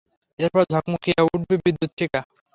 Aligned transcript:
এরপর 0.39 0.61
ঝকমকিয়ে 0.71 1.19
উঠেব 1.27 1.59
বিদ্যুতশিখা। 1.65 2.21